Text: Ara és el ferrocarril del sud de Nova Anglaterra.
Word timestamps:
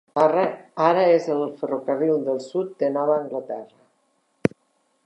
Ara 0.85 1.03
és 1.17 1.27
el 1.33 1.43
ferrocarril 1.59 2.25
del 2.31 2.43
sud 2.47 2.75
de 2.81 2.91
Nova 2.97 3.21
Anglaterra. 3.27 4.57